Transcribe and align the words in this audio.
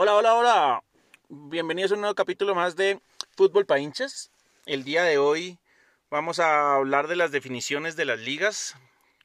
Hola, 0.00 0.14
hola, 0.14 0.34
hola. 0.36 0.84
Bienvenidos 1.28 1.90
a 1.90 1.94
un 1.96 2.02
nuevo 2.02 2.14
capítulo 2.14 2.54
más 2.54 2.76
de 2.76 3.00
Fútbol 3.36 3.66
para 3.66 3.80
hinchas. 3.80 4.30
El 4.64 4.84
día 4.84 5.02
de 5.02 5.18
hoy 5.18 5.58
vamos 6.08 6.38
a 6.38 6.76
hablar 6.76 7.08
de 7.08 7.16
las 7.16 7.32
definiciones 7.32 7.96
de 7.96 8.04
las 8.04 8.20
ligas. 8.20 8.76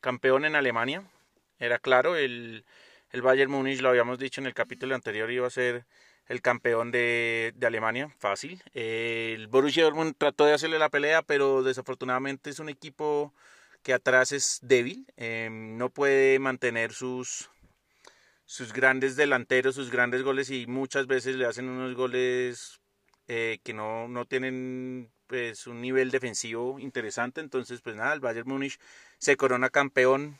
Campeón 0.01 0.46
en 0.46 0.56
Alemania. 0.56 1.04
Era 1.60 1.78
claro, 1.78 2.15
el, 2.15 2.65
el 3.12 3.22
Bayern 3.22 3.51
Múnich, 3.51 3.81
lo 3.81 3.90
habíamos 3.90 4.17
dicho 4.17 4.42
en 4.42 4.47
el 4.47 4.56
capítulo 4.56 4.96
anterior, 4.96 5.29
iba 5.29 5.46
a 5.46 5.51
ser 5.51 5.86
el 6.28 6.42
campeón 6.42 6.90
de, 6.90 7.53
de 7.55 7.67
Alemania. 7.67 8.10
Fácil. 8.17 8.60
El 8.74 9.46
Borussia 9.46 9.83
Dortmund 9.83 10.15
trató 10.17 10.46
de 10.46 10.53
hacerle 10.53 10.79
la 10.79 10.90
pelea, 10.90 11.21
pero 11.21 11.62
desafortunadamente 11.62 12.49
es 12.49 12.58
un 12.58 12.69
equipo 12.69 13.31
que 13.83 13.94
atrás 13.94 14.31
es 14.31 14.58
débil. 14.63 15.05
Eh, 15.17 15.49
no 15.51 15.92
puede 15.92 16.40
mantener 16.40 16.94
sus 16.94 17.52
sus 18.45 18.73
grandes 18.73 19.15
delanteros, 19.15 19.75
sus 19.75 19.91
grandes 19.91 20.23
goles 20.23 20.49
y 20.49 20.67
muchas 20.67 21.07
veces 21.07 21.35
le 21.35 21.45
hacen 21.45 21.70
unos 21.70 21.95
goles 21.95 22.81
eh, 23.27 23.59
que 23.63 23.73
no, 23.73 24.07
no 24.07 24.25
tienen 24.25 25.11
pues 25.27 25.67
un 25.67 25.81
nivel 25.81 26.11
defensivo 26.11 26.79
interesante. 26.79 27.41
Entonces, 27.41 27.81
pues 27.81 27.95
nada, 27.95 28.13
el 28.13 28.20
Bayern 28.20 28.48
Múnich 28.48 28.79
se 29.17 29.37
corona 29.37 29.70
campeón 29.70 30.37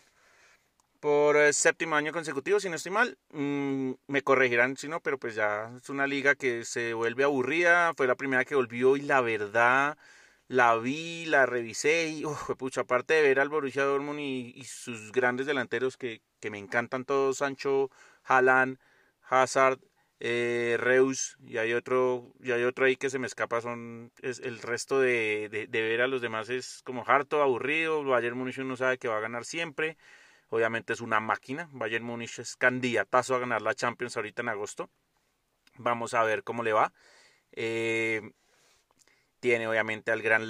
por 1.00 1.36
el 1.36 1.54
séptimo 1.54 1.96
año 1.96 2.14
consecutivo, 2.14 2.60
si 2.60 2.70
no 2.70 2.76
estoy 2.76 2.92
mal. 2.92 3.18
Mm, 3.32 3.92
me 4.08 4.22
corregirán 4.22 4.78
si 4.78 4.88
no, 4.88 5.02
pero 5.02 5.18
pues 5.18 5.36
ya 5.36 5.72
es 5.76 5.90
una 5.90 6.08
liga 6.08 6.36
que 6.36 6.66
se 6.66 6.94
vuelve 6.94 7.24
aburrida. 7.26 7.94
Fue 7.96 8.08
la 8.08 8.16
primera 8.16 8.46
que 8.46 8.56
volvió 8.56 8.96
y 8.96 9.02
la 9.02 9.22
verdad 9.22 9.98
la 10.48 10.78
vi, 10.78 11.26
la 11.26 11.46
revisé 11.46 12.10
y, 12.10 12.24
pucha, 12.58 12.82
aparte 12.82 13.16
de 13.16 13.22
ver 13.24 13.40
al 13.40 13.50
Borussia 13.50 13.84
Dortmund 13.84 14.20
y, 14.20 14.64
sus 14.66 15.12
grandes 15.12 15.46
delanteros 15.46 15.98
que, 15.98 16.22
que, 16.44 16.50
me 16.50 16.58
encantan 16.58 17.06
todos, 17.06 17.38
Sancho, 17.38 17.90
Haaland, 18.24 18.78
Hazard, 19.22 19.80
eh, 20.20 20.78
Reus 20.80 21.38
y 21.46 21.58
hay 21.58 21.74
otro 21.74 22.32
hay 22.44 22.64
otro 22.64 22.86
ahí 22.86 22.96
que 22.96 23.10
se 23.10 23.20
me 23.20 23.28
escapa 23.28 23.60
son 23.60 24.12
es 24.22 24.40
el 24.40 24.60
resto 24.60 25.02
de, 25.02 25.50
de, 25.50 25.82
ver 25.82 26.02
a 26.02 26.08
los 26.08 26.22
demás 26.22 26.50
es 26.50 26.82
como 26.86 27.04
harto 27.06 27.42
aburrido 27.42 28.06
Bayern 28.06 28.38
Múnich 28.38 28.58
uno 28.60 28.78
sabe 28.78 28.98
que 28.98 29.10
va 29.10 29.18
a 29.18 29.20
ganar 29.22 29.44
siempre 29.44 29.98
obviamente 30.48 30.94
es 30.94 31.02
una 31.02 31.20
máquina 31.20 31.68
Bayern 31.74 32.06
Múnich 32.06 32.40
es 32.40 32.56
candidatazo 32.56 33.36
a 33.36 33.40
ganar 33.40 33.62
la 33.62 33.74
Champions 33.74 34.16
ahorita 34.16 34.44
en 34.44 34.50
agosto 34.50 34.90
vamos 35.78 36.14
a 36.14 36.24
ver 36.24 36.44
cómo 36.44 36.64
le 36.64 36.72
va 36.72 36.94
eh, 37.52 38.22
tiene 39.44 39.68
obviamente 39.68 40.10
al 40.12 40.22
gran 40.22 40.50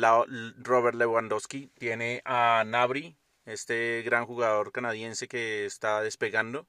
Robert 0.60 0.96
Lewandowski, 0.96 1.72
tiene 1.80 2.22
a 2.26 2.64
Nabri, 2.64 3.18
este 3.46 4.02
gran 4.04 4.26
jugador 4.26 4.72
canadiense 4.72 5.28
que 5.28 5.66
está 5.66 6.02
despegando, 6.02 6.68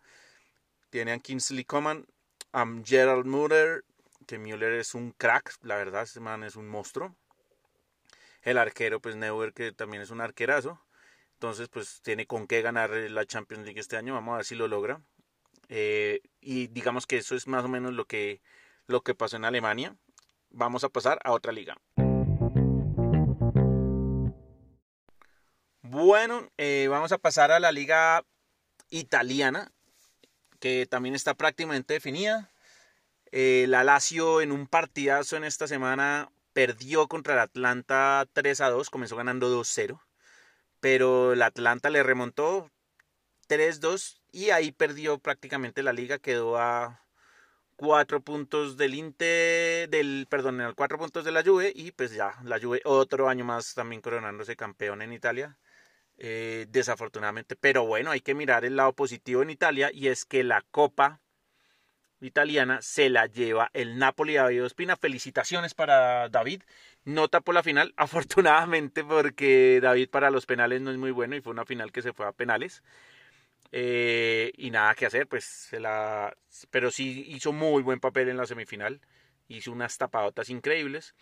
tiene 0.91 1.13
a 1.13 1.19
Kingsley 1.19 1.65
Coman, 1.65 2.07
a 2.53 2.65
Gerald 2.85 3.27
Müller, 3.27 3.85
que 4.27 4.39
Müller 4.39 4.75
es 4.75 4.95
un 4.95 5.13
crack, 5.13 5.57
la 5.63 5.77
verdad, 5.77 6.03
este 6.03 6.21
man 6.21 6.45
es 6.45 6.57
un 6.57 6.69
monstruo. 6.69 7.15
El 8.43 8.59
arquero, 8.59 9.01
pues 9.01 9.17
Neuer, 9.17 9.53
que 9.53 9.73
también 9.73 10.03
es 10.03 10.11
un 10.11 10.21
arquerazo. 10.21 10.81
Entonces, 11.35 11.69
pues 11.69 12.01
tiene 12.03 12.27
con 12.27 12.47
qué 12.47 12.63
ganar 12.63 12.91
la 12.91 13.27
Champions 13.27 13.65
League 13.65 13.81
este 13.81 13.97
año. 13.97 14.15
Vamos 14.15 14.35
a 14.35 14.37
ver 14.37 14.47
si 14.47 14.55
lo 14.55 14.69
logra. 14.69 15.01
Eh, 15.69 16.21
y 16.41 16.69
digamos 16.69 17.07
que 17.07 17.17
eso 17.17 17.35
es 17.35 17.47
más 17.47 17.65
o 17.65 17.69
menos 17.69 17.93
lo 17.93 18.07
que, 18.07 18.41
lo 18.87 19.03
que 19.03 19.15
pasó 19.15 19.37
en 19.37 19.45
Alemania. 19.45 19.97
Vamos 20.51 20.85
a 20.85 20.91
pasar 20.91 21.19
a 21.25 21.33
otra 21.33 21.53
liga. 21.53 21.77
Bueno, 25.95 26.51
eh, 26.59 26.89
vamos 26.91 27.13
a 27.13 27.19
pasar 27.19 27.53
a 27.53 27.61
la 27.61 27.71
liga 27.71 28.25
italiana, 28.91 29.71
que 30.59 30.87
también 30.87 31.15
está 31.15 31.35
prácticamente 31.35 31.95
definida. 31.95 32.51
Eh, 33.31 33.67
la 33.69 33.85
Lazio 33.85 34.41
en 34.41 34.51
un 34.51 34.67
partidazo 34.67 35.37
en 35.37 35.45
esta 35.45 35.69
semana 35.69 36.33
perdió 36.53 37.07
contra 37.07 37.35
el 37.35 37.39
Atlanta 37.39 38.27
3 38.33 38.61
a 38.63 38.71
2, 38.71 38.91
comenzó 38.91 39.15
ganando 39.15 39.49
2-0, 39.49 40.01
pero 40.81 41.33
el 41.35 41.43
Atlanta 41.43 41.91
le 41.91 42.03
remontó 42.03 42.73
3-2 43.49 44.21
y 44.33 44.51
ahí 44.51 44.73
perdió 44.73 45.21
prácticamente 45.21 45.85
la 45.85 45.93
liga, 45.93 46.19
quedó 46.19 46.59
a 46.59 47.07
4 47.77 48.21
puntos 48.21 48.77
del 48.77 48.95
Inter, 48.95 49.89
del, 49.89 50.27
perdón, 50.29 50.61
4 50.75 50.99
puntos 50.99 51.25
de 51.25 51.31
la 51.31 51.45
Juve 51.45 51.73
y 51.73 51.93
pues 51.93 52.13
ya, 52.13 52.35
la 52.43 52.59
Juve 52.61 52.81
otro 52.85 53.29
año 53.29 53.45
más 53.45 53.75
también 53.75 54.03
coronándose 54.03 54.57
campeón 54.57 55.01
en 55.01 55.13
Italia. 55.13 55.57
Eh, 56.17 56.67
desafortunadamente. 56.69 57.57
Pero 57.57 57.87
bueno, 57.87 58.11
hay 58.11 58.21
que 58.21 58.35
mirar 58.35 58.65
el 58.65 58.77
lado 58.77 58.93
positivo 58.93 59.43
en 59.43 59.51
Italia 59.51 59.91
y 59.93 60.09
es 60.09 60.25
que 60.25 60.45
la 60.45 60.63
Copa 60.71 61.21
italiana 62.21 62.81
se 62.83 63.11
la 63.11 63.27
lleva 63.27 63.71
el 63.75 63.99
Napoli 63.99 64.35
David 64.35 64.65
Ospina. 64.65 64.97
Felicitaciones 64.97 65.75
para 65.75 66.29
David. 66.29 66.63
No 67.05 67.29
tapó 67.29 67.53
la 67.53 67.63
final, 67.63 67.93
afortunadamente, 67.97 69.05
porque 69.05 69.81
David 69.83 70.09
para 70.11 70.31
los 70.31 70.47
penales 70.47 70.81
no 70.81 70.91
es 70.91 70.99
muy 70.99 71.11
bueno 71.11 71.37
y 71.37 71.41
fue 71.41 71.53
una 71.53 71.65
final 71.65 71.93
que 71.93 72.03
se 72.03 72.13
fue 72.13 72.27
a 72.27 72.33
penales. 72.33 72.83
Eh, 73.73 74.53
y 74.57 74.71
nada 74.71 74.95
que 74.95 75.07
hacer, 75.07 75.27
pues 75.27 75.45
se 75.45 75.81
la. 75.81 76.37
Pero 76.71 76.91
sí 76.91 77.25
hizo 77.29 77.53
muy 77.53 77.83
buen 77.83 78.01
papel 78.01 78.29
en 78.29 78.37
la 78.37 78.47
semifinal. 78.47 79.01
Hizo 79.49 79.73
unas 79.73 79.99
tapadotas 79.99 80.49
increíbles. 80.49 81.15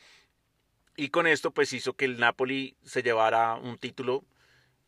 Y 0.96 1.08
con 1.08 1.26
esto, 1.26 1.52
pues 1.52 1.72
hizo 1.72 1.94
que 1.94 2.04
el 2.04 2.20
Napoli 2.20 2.76
se 2.84 3.02
llevara 3.02 3.54
un 3.54 3.78
título 3.78 4.24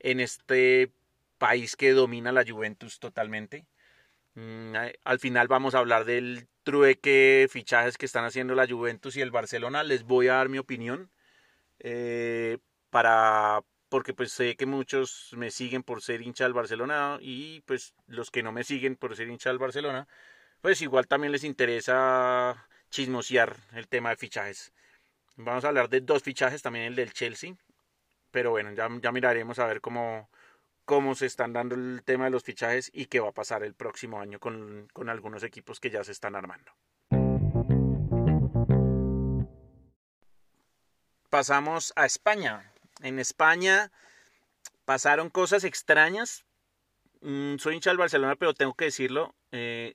en 0.04 0.20
este 0.20 0.92
país 1.38 1.76
que 1.76 1.92
domina 1.92 2.30
la 2.30 2.44
Juventus 2.46 3.00
totalmente. 3.00 3.66
Mm, 4.34 4.74
al 5.02 5.18
final 5.18 5.48
vamos 5.48 5.74
a 5.74 5.78
hablar 5.78 6.04
del 6.04 6.46
trueque, 6.62 7.48
fichajes 7.50 7.96
que 7.98 8.06
están 8.06 8.24
haciendo 8.24 8.54
la 8.54 8.68
Juventus 8.68 9.16
y 9.16 9.22
el 9.22 9.30
Barcelona. 9.30 9.82
Les 9.82 10.04
voy 10.04 10.28
a 10.28 10.34
dar 10.34 10.48
mi 10.50 10.58
opinión 10.58 11.10
eh, 11.80 12.58
para 12.90 13.62
porque 13.88 14.12
pues 14.12 14.32
sé 14.32 14.56
que 14.56 14.66
muchos 14.66 15.30
me 15.36 15.50
siguen 15.50 15.82
por 15.82 16.02
ser 16.02 16.20
hincha 16.20 16.44
del 16.44 16.52
Barcelona 16.52 17.18
y 17.20 17.60
pues 17.62 17.94
los 18.06 18.30
que 18.30 18.42
no 18.42 18.52
me 18.52 18.64
siguen 18.64 18.96
por 18.96 19.16
ser 19.16 19.28
hincha 19.28 19.50
del 19.50 19.58
Barcelona, 19.58 20.08
pues 20.60 20.82
igual 20.82 21.06
también 21.06 21.32
les 21.32 21.44
interesa 21.44 22.68
chismosear 22.90 23.56
el 23.74 23.88
tema 23.88 24.10
de 24.10 24.16
fichajes. 24.16 24.72
Vamos 25.36 25.64
a 25.64 25.68
hablar 25.68 25.88
de 25.88 26.00
dos 26.00 26.22
fichajes, 26.22 26.62
también 26.62 26.86
el 26.86 26.96
del 26.96 27.12
Chelsea 27.12 27.54
pero 28.34 28.50
bueno, 28.50 28.72
ya, 28.72 29.12
miraremos 29.12 29.60
a 29.60 29.66
ver 29.66 29.80
cómo, 29.80 30.28
cómo 30.84 31.14
se 31.14 31.26
están 31.26 31.52
dando 31.52 31.76
el 31.76 32.02
tema 32.04 32.24
de 32.24 32.32
los 32.32 32.42
fichajes 32.42 32.90
y 32.92 33.06
qué 33.06 33.20
va 33.20 33.28
a 33.28 33.32
pasar 33.32 33.62
el 33.62 33.74
próximo 33.74 34.18
año 34.18 34.40
con, 34.40 34.88
con 34.92 35.08
algunos 35.08 35.44
equipos 35.44 35.78
que 35.78 35.88
ya 35.88 36.02
se 36.02 36.10
están 36.10 36.34
armando. 36.34 36.72
Pasamos 41.30 41.92
a 41.94 42.06
España. 42.06 42.72
En 43.02 43.20
España 43.20 43.92
pasaron 44.84 45.30
cosas 45.30 45.62
extrañas. 45.62 46.44
Mm, 47.20 47.58
soy 47.58 47.76
hincha 47.76 47.90
del 47.90 47.98
Barcelona, 47.98 48.34
pero 48.34 48.52
tengo 48.52 48.74
que 48.74 48.86
decirlo. 48.86 49.32
Eh, 49.52 49.94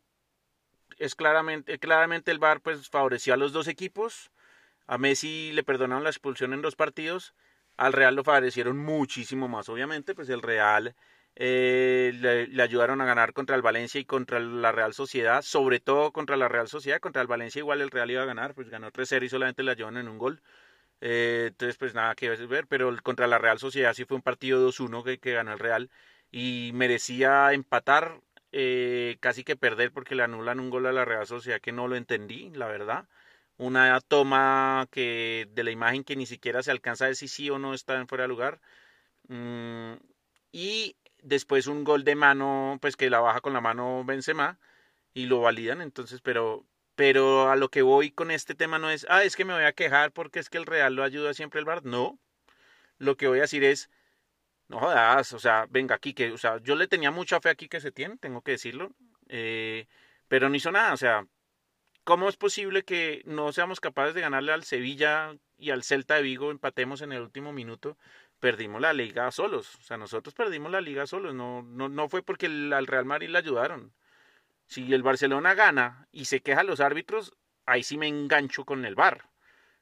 es 0.97 1.13
claramente, 1.13 1.77
claramente 1.77 2.31
el 2.31 2.39
VAR 2.39 2.61
pues 2.61 2.88
favoreció 2.88 3.33
a 3.33 3.38
los 3.38 3.51
dos 3.51 3.67
equipos. 3.67 4.31
A 4.88 4.97
Messi 4.97 5.51
le 5.51 5.63
perdonaron 5.63 6.06
la 6.06 6.09
expulsión 6.09 6.53
en 6.53 6.61
dos 6.61 6.77
partidos 6.77 7.33
al 7.79 7.94
Real 7.94 8.13
lo 8.16 8.23
favorecieron 8.25 8.78
muchísimo 8.78 9.47
más, 9.47 9.69
obviamente, 9.69 10.13
pues 10.13 10.29
el 10.29 10.41
Real 10.41 10.95
eh, 11.35 12.12
le, 12.51 12.62
ayudaron 12.62 13.00
a 13.00 13.06
ganar 13.06 13.31
contra 13.31 13.56
el 13.56 13.62
Valencia 13.62 14.01
y 14.01 14.06
contra 14.06 14.40
la 14.41 14.73
Real 14.73 14.94
Sociedad, 14.94 15.41
sobre 15.41 15.79
todo 15.79 16.12
contra 16.12 16.35
la 16.35 16.50
Real 16.50 16.68
Sociedad, 16.68 17.00
contra 17.00 17.22
el 17.22 17.29
Valencia 17.29 17.59
igual 17.59 17.79
el 17.79 17.91
Real 17.91 18.12
iba 18.12 18.23
a 18.23 18.25
ganar, 18.25 18.53
pues 18.53 18.69
ganó 18.69 18.91
3-0 18.91 19.23
y 19.25 19.29
solamente 19.29 19.63
le 19.63 19.72
ayudaron 19.72 19.97
en 19.97 20.09
un 20.09 20.18
gol. 20.18 20.41
Eh, 21.01 21.45
entonces, 21.50 21.78
pues 21.78 21.94
nada 21.95 22.16
que 22.16 22.29
ver, 22.29 22.68
pero 22.68 22.94
contra 23.03 23.28
la 23.28 23.38
Real 23.38 23.59
Sociedad 23.59 23.94
sí 23.94 24.06
fue 24.06 24.18
un 24.18 24.23
partido 24.23 24.59
2-1 24.59 25.03
que, 25.03 25.19
que, 25.19 25.34
ganó 25.34 25.53
el 25.53 25.59
Real 25.59 25.89
y 26.31 26.71
merecía 26.74 27.53
empatar, 27.53 28.21
eh, 28.51 29.18
casi 29.21 29.44
que 29.45 29.56
perder 29.56 29.94
porque 29.94 30.15
le 30.15 30.24
anulan 30.24 30.59
un 30.59 30.69
gol 30.69 30.86
a 30.88 30.92
la 30.92 31.06
Real 31.06 31.27
Sociedad 31.27 31.62
que 31.62 31.71
no 31.71 31.88
lo 31.88 31.95
entendí, 31.95 32.51
la 32.51 32.68
verdad 32.68 33.07
una 33.59 34.00
toma 34.01 34.88
que 34.91 35.47
de 35.51 35.63
la 35.63 35.71
imagen 35.71 36.03
que 36.03 36.15
ni 36.15 36.25
siquiera 36.25 36.63
se 36.63 36.71
alcanza 36.71 37.07
a 37.07 37.13
si 37.13 37.27
sí 37.27 37.50
o 37.50 37.59
no 37.59 37.73
está 37.73 37.95
en 37.97 38.07
fuera 38.07 38.23
de 38.23 38.29
lugar. 38.29 38.61
Mm, 39.27 39.95
y 40.51 40.97
después 41.23 41.67
un 41.67 41.83
gol 41.83 42.03
de 42.06 42.15
mano, 42.15 42.79
pues 42.81 42.95
que 42.95 43.09
la 43.09 43.19
baja 43.19 43.41
con 43.41 43.53
la 43.53 43.61
mano 43.61 44.03
Benzema 44.06 44.59
y 45.13 45.25
lo 45.27 45.41
validan. 45.41 45.81
Entonces, 45.81 46.21
pero, 46.21 46.65
pero 46.95 47.50
a 47.51 47.56
lo 47.57 47.69
que 47.69 47.81
voy 47.81 48.11
con 48.11 48.31
este 48.31 48.56
tema 48.56 48.79
no 48.79 48.89
es, 48.89 49.06
ah, 49.09 49.23
es 49.23 49.35
que 49.35 49.45
me 49.45 49.53
voy 49.53 49.63
a 49.65 49.73
quejar 49.73 50.13
porque 50.13 50.39
es 50.39 50.50
que 50.50 50.57
el 50.57 50.65
Real 50.65 50.95
lo 50.95 51.03
ayuda 51.03 51.33
siempre 51.33 51.59
el 51.59 51.65
VAR. 51.65 51.85
No. 51.85 52.19
Lo 52.97 53.17
que 53.17 53.27
voy 53.27 53.39
a 53.39 53.44
decir 53.44 53.63
es, 53.63 53.89
no 54.69 54.79
jodas, 54.79 55.33
o 55.33 55.39
sea, 55.39 55.67
venga 55.69 55.95
aquí, 55.95 56.13
que, 56.13 56.31
o 56.31 56.38
sea, 56.38 56.59
yo 56.62 56.75
le 56.75 56.88
tenía 56.88 57.12
mucha 57.12 57.41
fe 57.41 57.50
aquí 57.50 57.69
que 57.69 57.81
se 57.81 57.91
tiene, 57.91 58.17
tengo 58.17 58.41
que 58.41 58.51
decirlo. 58.53 58.91
Eh, 59.29 59.88
pero 60.27 60.50
no 60.50 60.55
hizo 60.55 60.71
nada, 60.71 60.94
o 60.94 60.97
sea, 60.97 61.27
¿Cómo 62.04 62.28
es 62.28 62.38
posible 62.38 62.84
que 62.84 63.22
no 63.25 63.51
seamos 63.51 63.80
capaces 63.80 64.16
de 64.16 64.22
ganarle 64.22 64.51
al 64.51 64.63
Sevilla 64.63 65.36
y 65.57 65.69
al 65.72 65.84
Celta 65.84 66.16
de 66.16 66.24
Vigo, 66.24 66.51
empatemos 66.51 67.01
en 67.01 67.12
el 67.12 67.22
último 67.22 67.54
minuto? 67.54 67.98
Perdimos 68.40 68.81
la 68.81 68.94
liga 68.94 69.30
solos, 69.31 69.75
o 69.75 69.84
sea, 69.84 69.98
nosotros 69.98 70.34
perdimos 70.34 70.72
la 70.72 70.81
liga 70.81 71.06
solos, 71.06 71.36
no, 71.36 71.62
no, 71.62 71.90
no 71.90 72.10
fue 72.10 72.24
porque 72.24 72.48
al 72.48 72.88
Real 72.88 73.06
Madrid 73.06 73.30
le 73.30 73.38
ayudaron. 73.38 73.94
Si 74.66 74.94
el 74.94 75.04
Barcelona 75.04 75.56
gana 75.56 76.07
y 76.12 76.25
se 76.25 76.42
queja 76.42 76.62
a 76.62 76.63
los 76.63 76.80
árbitros, 76.80 77.34
ahí 77.66 77.84
sí 77.84 77.98
me 77.98 78.07
engancho 78.07 78.66
con 78.66 78.86
el 78.86 78.96
VAR. 78.96 79.30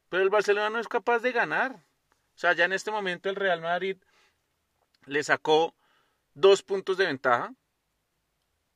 Pero 0.09 0.23
el 0.23 0.29
Barcelona 0.29 0.69
no 0.69 0.79
es 0.79 0.87
capaz 0.87 1.19
de 1.19 1.31
ganar. 1.31 1.73
O 1.73 2.39
sea, 2.39 2.53
ya 2.53 2.65
en 2.65 2.73
este 2.73 2.91
momento 2.91 3.29
el 3.29 3.35
Real 3.35 3.61
Madrid 3.61 3.97
le 5.05 5.23
sacó 5.23 5.75
dos 6.33 6.63
puntos 6.63 6.97
de 6.97 7.05
ventaja. 7.05 7.53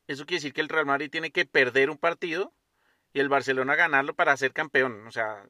Eso 0.07 0.25
quiere 0.25 0.37
decir 0.37 0.53
que 0.53 0.61
el 0.61 0.69
Real 0.69 0.85
Madrid 0.85 1.09
tiene 1.09 1.31
que 1.31 1.45
perder 1.45 1.89
un 1.89 1.97
partido 1.97 2.53
y 3.13 3.19
el 3.19 3.29
Barcelona 3.29 3.75
ganarlo 3.75 4.13
para 4.15 4.37
ser 4.37 4.53
campeón. 4.53 5.05
O 5.07 5.11
sea, 5.11 5.45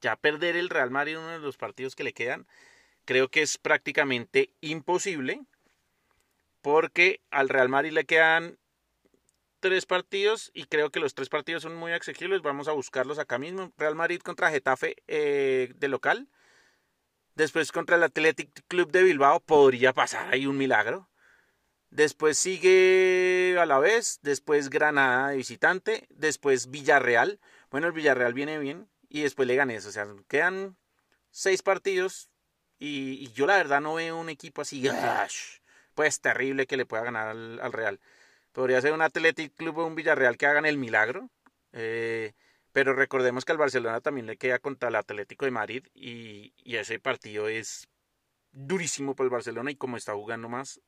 ya 0.00 0.16
perder 0.16 0.56
el 0.56 0.68
Real 0.68 0.90
Madrid 0.90 1.18
uno 1.18 1.30
de 1.30 1.38
los 1.38 1.56
partidos 1.56 1.94
que 1.94 2.04
le 2.04 2.12
quedan, 2.12 2.46
creo 3.04 3.28
que 3.28 3.42
es 3.42 3.58
prácticamente 3.58 4.50
imposible. 4.60 5.42
Porque 6.60 7.20
al 7.30 7.48
Real 7.48 7.68
Madrid 7.68 7.92
le 7.92 8.06
quedan 8.06 8.58
tres 9.60 9.86
partidos 9.86 10.50
y 10.52 10.64
creo 10.64 10.90
que 10.90 11.00
los 11.00 11.14
tres 11.14 11.28
partidos 11.28 11.62
son 11.62 11.76
muy 11.76 11.92
accesibles. 11.92 12.42
Vamos 12.42 12.68
a 12.68 12.72
buscarlos 12.72 13.18
acá 13.18 13.38
mismo. 13.38 13.72
Real 13.76 13.94
Madrid 13.94 14.20
contra 14.20 14.50
Getafe 14.50 14.96
eh, 15.06 15.72
de 15.76 15.88
local. 15.88 16.28
Después 17.36 17.70
contra 17.70 17.96
el 17.96 18.02
Athletic 18.02 18.64
Club 18.66 18.90
de 18.90 19.02
Bilbao 19.02 19.40
podría 19.40 19.92
pasar 19.92 20.32
ahí 20.32 20.46
un 20.46 20.56
milagro. 20.56 21.08
Después 21.90 22.36
sigue 22.36 23.56
a 23.58 23.66
la 23.66 23.78
vez, 23.78 24.18
después 24.22 24.70
Granada 24.70 25.30
de 25.30 25.36
visitante, 25.36 26.06
después 26.10 26.70
Villarreal. 26.70 27.40
Bueno, 27.70 27.86
el 27.86 27.92
Villarreal 27.92 28.34
viene 28.34 28.58
bien 28.58 28.88
y 29.08 29.22
después 29.22 29.48
le 29.48 29.54
eso. 29.74 29.88
O 29.88 29.92
sea, 29.92 30.06
quedan 30.28 30.76
seis 31.30 31.62
partidos 31.62 32.30
y, 32.78 33.30
yo 33.32 33.46
la 33.46 33.56
verdad 33.56 33.80
no 33.80 33.94
veo 33.94 34.18
un 34.18 34.28
equipo 34.28 34.62
así, 34.62 34.84
pues 35.94 36.20
terrible 36.20 36.66
que 36.66 36.76
le 36.76 36.86
pueda 36.86 37.04
ganar 37.04 37.28
al 37.28 37.72
Real. 37.72 38.00
Podría 38.52 38.80
ser 38.80 38.92
un 38.92 39.02
Athletic 39.02 39.54
Club 39.54 39.78
o 39.78 39.86
un 39.86 39.94
Villarreal 39.94 40.36
que 40.36 40.46
hagan 40.46 40.66
el 40.66 40.78
milagro. 40.78 41.30
Eh, 41.72 42.32
pero 42.76 42.92
recordemos 42.92 43.46
que 43.46 43.52
al 43.52 43.58
Barcelona 43.58 44.02
también 44.02 44.26
le 44.26 44.36
queda 44.36 44.58
contra 44.58 44.90
el 44.90 44.96
Atlético 44.96 45.46
de 45.46 45.50
Madrid 45.50 45.86
y, 45.94 46.52
ese 46.64 46.98
partido 46.98 47.48
es 47.48 47.88
durísimo 48.52 49.14
para 49.14 49.26
el 49.26 49.30
Barcelona 49.30 49.70
y 49.70 49.76
como 49.76 49.96
está 49.96 50.12
jugando 50.12 50.50
más, 50.50 50.82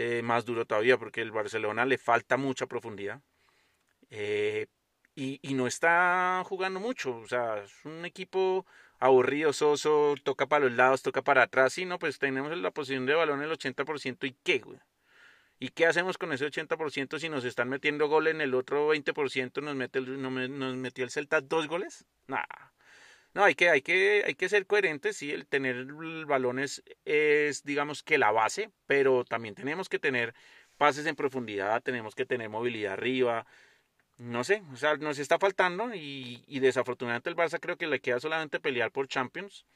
eh, 0.00 0.22
más 0.22 0.44
duro 0.44 0.64
todavía 0.64 0.96
porque 0.96 1.20
el 1.22 1.32
Barcelona 1.32 1.84
le 1.84 1.98
falta 1.98 2.36
mucha 2.36 2.66
profundidad. 2.68 3.20
Eh, 4.10 4.68
y, 5.16 5.40
no 5.54 5.66
está 5.66 6.44
jugando 6.46 6.78
mucho. 6.78 7.16
O 7.16 7.26
sea, 7.26 7.58
es 7.64 7.84
un 7.84 8.04
equipo 8.04 8.64
aburrido, 9.00 9.52
soso, 9.52 10.14
toca 10.22 10.46
para 10.46 10.66
los 10.66 10.74
lados, 10.74 11.02
toca 11.02 11.22
para 11.22 11.42
atrás. 11.42 11.76
Y 11.78 11.84
no, 11.84 11.98
pues 11.98 12.20
tenemos 12.20 12.56
la 12.56 12.70
posición 12.70 13.06
de 13.06 13.14
balón 13.14 13.42
el 13.42 13.50
80% 13.50 14.24
y 14.28 14.36
qué. 14.44 14.62
¿Y 15.58 15.70
qué 15.70 15.86
hacemos 15.86 16.16
con 16.16 16.32
ese 16.32 16.46
80% 16.46 17.18
si 17.18 17.28
nos 17.28 17.44
están 17.44 17.68
metiendo 17.68 18.06
gol 18.06 18.28
en 18.28 18.40
el 18.40 18.54
otro 18.54 18.94
20%? 18.94 19.60
¿Nos, 19.62 19.74
mete 19.74 20.00
nos 20.00 20.76
metió 20.76 21.02
el 21.02 21.10
Celta 21.10 21.40
dos 21.40 21.66
goles? 21.66 22.06
Nah. 22.28 22.44
No, 23.38 23.44
hay 23.44 23.54
que, 23.54 23.70
hay, 23.70 23.82
que, 23.82 24.24
hay 24.26 24.34
que 24.34 24.48
ser 24.48 24.66
coherentes, 24.66 25.16
sí, 25.16 25.30
el 25.30 25.46
tener 25.46 25.86
balón 26.26 26.58
es, 26.58 26.82
digamos 27.64 28.02
que 28.02 28.18
la 28.18 28.32
base, 28.32 28.72
pero 28.86 29.24
también 29.24 29.54
tenemos 29.54 29.88
que 29.88 30.00
tener 30.00 30.34
pases 30.76 31.06
en 31.06 31.14
profundidad, 31.14 31.80
tenemos 31.84 32.16
que 32.16 32.26
tener 32.26 32.48
movilidad 32.48 32.94
arriba, 32.94 33.46
no 34.18 34.42
sé, 34.42 34.64
o 34.72 34.76
sea, 34.76 34.96
nos 34.96 35.20
está 35.20 35.38
faltando 35.38 35.94
y, 35.94 36.42
y 36.48 36.58
desafortunadamente 36.58 37.30
el 37.30 37.36
Barça 37.36 37.60
creo 37.60 37.76
que 37.78 37.86
le 37.86 38.00
queda 38.00 38.18
solamente 38.18 38.58
pelear 38.58 38.90
por 38.90 39.06
Champions, 39.06 39.66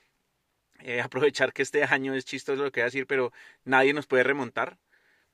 eh, 0.81 1.00
aprovechar 1.03 1.53
que 1.53 1.62
este 1.62 1.85
año 1.85 2.14
es 2.14 2.25
chistoso 2.25 2.64
lo 2.64 2.73
que 2.73 2.81
voy 2.81 2.82
a 2.82 2.87
decir, 2.87 3.06
pero 3.06 3.32
nadie 3.64 3.93
nos 3.94 4.09
puede 4.09 4.25
remontar. 4.25 4.79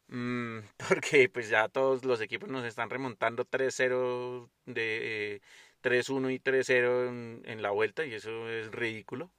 Mm, 0.09 0.61
porque 0.89 1.29
pues 1.29 1.49
ya 1.51 1.69
todos 1.69 2.05
los 2.05 2.21
equipos 2.21 2.49
nos 2.49 2.65
están 2.65 2.91
remontando 2.91 3.45
3-0 3.45 4.51
de 4.67 5.43
3-1 5.83 6.31
y 6.33 6.39
3-0 6.39 7.09
en, 7.09 7.43
en, 7.45 7.63
la 7.63 7.71
vuelta 7.71 8.05
y 8.05 8.15
eso 8.15 8.49
es 8.49 8.71
ridículo. 8.73 9.31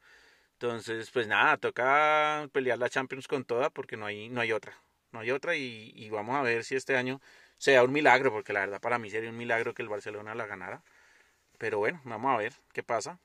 Entonces, 0.54 1.12
pues 1.12 1.28
nada, 1.28 1.58
toca 1.58 2.50
pelear 2.54 2.80
la 2.80 2.90
Champions 2.90 3.28
con 3.28 3.46
toda 3.46 3.70
porque 3.70 3.98
no 3.98 4.06
hay, 4.06 4.30
no 4.30 4.42
hay 4.42 4.52
otra. 4.52 4.82
No 5.12 5.20
hay 5.22 5.32
otra 5.32 5.56
y, 5.56 5.92
y 5.96 6.10
vamos 6.10 6.36
a 6.36 6.42
ver 6.44 6.64
si 6.64 6.76
este 6.76 6.98
año 6.98 7.22
sea 7.58 7.84
un 7.84 7.92
milagro, 7.92 8.32
porque 8.32 8.54
la 8.54 8.62
verdad 8.62 8.82
para 8.82 9.00
mí 9.00 9.10
sería 9.10 9.30
un 9.30 9.38
milagro 9.38 9.74
que 9.74 9.82
el 9.82 9.90
Barcelona 9.90 10.36
la 10.36 10.48
ganara. 10.48 10.84
Pero 11.58 11.80
bueno, 11.80 12.02
vamos 12.06 12.34
a 12.34 12.38
ver 12.38 12.54
qué 12.74 12.84
pasa. 12.84 13.20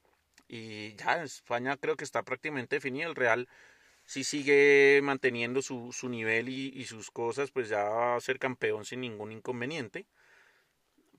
Y 0.48 0.94
ya, 0.96 1.22
España 1.24 1.76
creo 1.78 1.96
que 1.96 2.04
está 2.04 2.22
prácticamente 2.24 2.76
definido. 2.76 3.08
El 3.10 3.16
Real 3.16 3.48
si 4.04 4.24
sigue 4.24 5.00
manteniendo 5.02 5.62
su, 5.62 5.92
su 5.92 6.08
nivel 6.08 6.48
y, 6.48 6.84
sus 6.84 7.10
cosas, 7.10 7.50
pues 7.50 7.68
ya 7.68 7.84
va 7.84 8.16
a 8.16 8.20
ser 8.20 8.38
campeón 8.38 8.84
sin 8.84 9.00
ningún 9.00 9.32
inconveniente. 9.32 10.06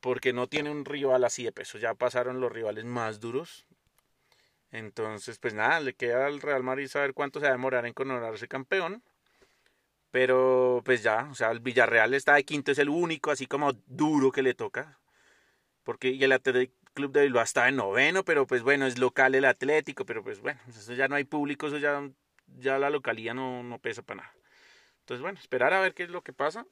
Porque 0.05 0.33
no 0.33 0.45
tiene 0.45 0.69
un 0.69 0.85
rival 0.85 1.23
así 1.23 1.45
de 1.45 1.51
peso. 1.51 1.79
Ya 1.79 1.95
pasaron 1.95 2.39
los 2.39 2.51
rivales 2.51 2.85
más 2.85 3.19
duros. 3.19 3.65
Entonces, 4.69 5.39
pues 5.39 5.55
nada, 5.55 5.79
le 5.79 5.95
queda 5.95 6.27
al 6.27 6.41
Real 6.41 6.61
Madrid 6.61 6.87
saber 6.87 7.15
cuánto 7.15 7.39
se 7.39 7.47
va 7.47 7.49
a 7.49 7.53
demorar 7.53 7.87
en 7.87 7.93
coronarse 7.93 8.47
campeón. 8.47 9.01
Pero 10.11 10.83
pues 10.85 11.01
ya, 11.01 11.27
o 11.31 11.33
sea, 11.33 11.49
el 11.49 11.59
Villarreal 11.59 12.13
está 12.13 12.35
de 12.35 12.43
quinto, 12.43 12.71
es 12.71 12.77
el 12.77 12.89
único 12.89 13.31
así 13.31 13.47
como 13.47 13.73
duro 13.87 14.31
que 14.31 14.43
le 14.43 14.53
toca. 14.53 14.99
Porque 15.83 16.09
y 16.09 16.23
el 16.23 16.33
Atlético 16.33 16.75
Club 16.93 17.11
de 17.11 17.23
Bilbao 17.23 17.41
está 17.41 17.67
en 17.67 17.77
noveno, 17.77 18.23
pero 18.23 18.45
pues 18.45 18.61
bueno, 18.61 18.85
es 18.85 18.99
local 18.99 19.33
el 19.33 19.45
Atlético, 19.45 20.05
pero 20.05 20.23
pues 20.23 20.39
bueno, 20.39 20.59
eso 20.69 20.93
ya 20.93 21.07
no 21.07 21.15
hay 21.15 21.23
público, 21.23 21.65
eso 21.65 21.79
ya 21.79 22.07
ya 22.59 22.77
la 22.77 22.91
localidad 22.91 23.33
no, 23.33 23.63
no 23.63 23.79
pesa 23.79 24.03
para 24.03 24.21
nada. 24.21 24.35
Entonces, 24.99 25.23
bueno, 25.23 25.39
esperar 25.39 25.73
a 25.73 25.81
ver 25.81 25.95
qué 25.95 26.03
es 26.03 26.11
lo 26.11 26.21
que 26.21 26.31
pasa 26.31 26.67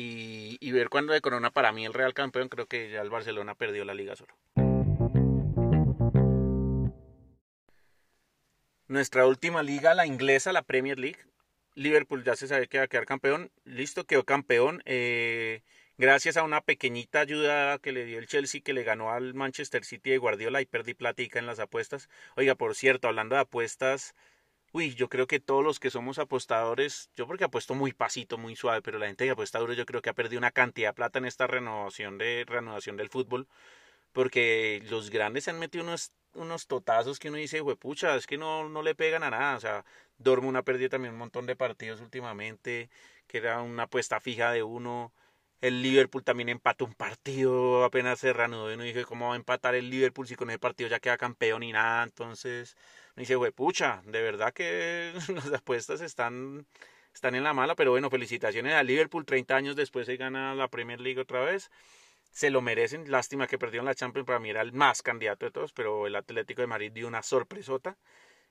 y, 0.00 0.70
ver 0.70 0.88
cuándo 0.88 1.12
de 1.12 1.20
corona 1.20 1.50
para 1.50 1.72
mí 1.72 1.84
el 1.84 1.92
Real 1.92 2.14
Campeón. 2.14 2.48
Creo 2.48 2.66
que 2.66 2.90
ya 2.90 3.00
el 3.00 3.10
Barcelona 3.10 3.54
perdió 3.56 3.84
la 3.84 3.94
liga 3.94 4.14
solo. 4.14 4.32
Nuestra 8.86 9.26
última 9.26 9.62
liga, 9.62 9.94
la 9.94 10.06
inglesa, 10.06 10.52
la 10.52 10.62
Premier 10.62 10.98
League. 10.98 11.18
Liverpool 11.74 12.24
ya 12.24 12.36
se 12.36 12.46
sabe 12.46 12.68
que 12.68 12.78
va 12.78 12.84
a 12.84 12.88
quedar 12.88 13.06
campeón. 13.06 13.50
Listo, 13.64 14.04
quedó 14.04 14.24
campeón. 14.24 14.82
Eh, 14.84 15.62
gracias 15.96 16.36
a 16.36 16.42
una 16.44 16.60
pequeñita 16.60 17.20
ayuda 17.20 17.78
que 17.78 17.92
le 17.92 18.04
dio 18.04 18.18
el 18.18 18.28
Chelsea, 18.28 18.60
que 18.62 18.72
le 18.72 18.84
ganó 18.84 19.10
al 19.10 19.34
Manchester 19.34 19.84
City 19.84 20.10
de 20.10 20.18
Guardiola 20.18 20.60
y 20.60 20.66
perdí 20.66 20.94
platica 20.94 21.38
en 21.38 21.46
las 21.46 21.58
apuestas. 21.58 22.08
Oiga, 22.36 22.54
por 22.54 22.74
cierto, 22.74 23.08
hablando 23.08 23.34
de 23.34 23.42
apuestas, 23.42 24.14
Uy, 24.72 24.94
yo 24.94 25.08
creo 25.08 25.26
que 25.26 25.40
todos 25.40 25.64
los 25.64 25.80
que 25.80 25.90
somos 25.90 26.18
apostadores, 26.18 27.10
yo 27.16 27.26
porque 27.26 27.44
apuesto 27.44 27.74
muy 27.74 27.92
pasito, 27.92 28.36
muy 28.36 28.54
suave, 28.54 28.82
pero 28.82 28.98
la 28.98 29.06
gente 29.06 29.24
que 29.24 29.30
apuesta 29.30 29.58
duro 29.58 29.72
yo 29.72 29.86
creo 29.86 30.02
que 30.02 30.10
ha 30.10 30.14
perdido 30.14 30.38
una 30.38 30.50
cantidad 30.50 30.90
de 30.90 30.94
plata 30.94 31.18
en 31.18 31.24
esta 31.24 31.46
renovación 31.46 32.18
de 32.18 32.44
renovación 32.46 32.96
del 32.96 33.08
fútbol, 33.08 33.48
porque 34.12 34.82
los 34.90 35.10
grandes 35.10 35.44
se 35.44 35.50
han 35.50 35.58
metido 35.58 35.84
unos, 35.84 36.12
unos 36.34 36.66
totazos 36.66 37.18
que 37.18 37.28
uno 37.30 37.38
dice, 37.38 37.62
pucha, 37.76 38.16
es 38.16 38.26
que 38.26 38.38
no, 38.38 38.68
no 38.68 38.82
le 38.82 38.94
pegan 38.94 39.22
a 39.24 39.30
nada, 39.30 39.56
o 39.56 39.60
sea, 39.60 39.84
Dortmund 40.18 40.58
ha 40.58 40.62
perdido 40.64 40.90
también 40.90 41.14
un 41.14 41.20
montón 41.20 41.46
de 41.46 41.56
partidos 41.56 42.00
últimamente, 42.00 42.90
que 43.26 43.38
era 43.38 43.62
una 43.62 43.84
apuesta 43.84 44.20
fija 44.20 44.52
de 44.52 44.62
uno, 44.64 45.12
el 45.60 45.82
Liverpool 45.82 46.22
también 46.24 46.48
empató 46.48 46.84
un 46.84 46.94
partido 46.94 47.84
apenas 47.84 48.20
se 48.20 48.32
reanudó 48.32 48.70
y 48.70 48.74
uno 48.74 48.84
dije, 48.84 49.04
¿cómo 49.04 49.28
va 49.28 49.34
a 49.34 49.36
empatar 49.36 49.74
el 49.74 49.90
Liverpool 49.90 50.26
si 50.26 50.36
con 50.36 50.50
ese 50.50 50.58
partido 50.58 50.88
ya 50.88 51.00
queda 51.00 51.16
campeón 51.18 51.62
y 51.64 51.72
nada? 51.72 52.04
Entonces 52.04 52.76
me 53.18 53.22
dice, 53.22 53.34
güey, 53.34 53.50
pucha, 53.50 54.00
de 54.06 54.22
verdad 54.22 54.52
que 54.52 55.12
las 55.34 55.52
apuestas 55.52 56.00
están, 56.02 56.64
están 57.12 57.34
en 57.34 57.42
la 57.42 57.52
mala, 57.52 57.74
pero 57.74 57.90
bueno, 57.90 58.10
felicitaciones 58.10 58.74
a 58.74 58.84
Liverpool, 58.84 59.24
30 59.26 59.56
años 59.56 59.74
después 59.74 60.06
se 60.06 60.16
gana 60.16 60.54
la 60.54 60.68
Premier 60.68 61.00
League 61.00 61.20
otra 61.20 61.40
vez. 61.40 61.68
Se 62.30 62.48
lo 62.50 62.62
merecen, 62.62 63.10
lástima 63.10 63.48
que 63.48 63.58
perdieron 63.58 63.86
la 63.86 63.96
Champions, 63.96 64.24
para 64.24 64.38
mí 64.38 64.50
era 64.50 64.62
el 64.62 64.72
más 64.72 65.02
candidato 65.02 65.46
de 65.46 65.50
todos, 65.50 65.72
pero 65.72 66.06
el 66.06 66.14
Atlético 66.14 66.60
de 66.60 66.68
Madrid 66.68 66.92
dio 66.92 67.08
una 67.08 67.24
sorpresota. 67.24 67.98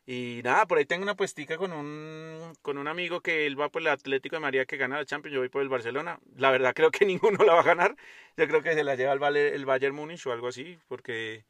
Y 0.05 0.41
nada, 0.43 0.65
por 0.67 0.79
ahí 0.79 0.85
tengo 0.85 1.03
una 1.03 1.15
puestica 1.15 1.57
con 1.57 1.71
un, 1.71 2.53
con 2.61 2.77
un 2.77 2.89
amigo 2.89 3.21
que 3.21 3.45
él 3.45 3.57
va 3.57 3.69
por 3.69 3.81
el 3.81 3.87
Atlético 3.87 4.35
de 4.35 4.41
María 4.41 4.65
que 4.65 4.75
gana 4.75 4.97
la 4.97 5.05
Champions, 5.05 5.33
yo 5.33 5.39
voy 5.39 5.49
por 5.49 5.61
el 5.61 5.69
Barcelona. 5.69 6.19
La 6.35 6.51
verdad 6.51 6.73
creo 6.75 6.91
que 6.91 7.05
ninguno 7.05 7.45
la 7.45 7.53
va 7.53 7.61
a 7.61 7.63
ganar. 7.63 7.95
Yo 8.35 8.45
creo 8.49 8.61
que 8.61 8.73
se 8.73 8.83
la 8.83 8.95
lleva 8.95 9.13
el, 9.13 9.37
el 9.37 9.65
Bayern 9.65 9.95
Múnich 9.95 10.27
o 10.27 10.33
algo 10.33 10.49
así, 10.49 10.77
porque 10.89 11.45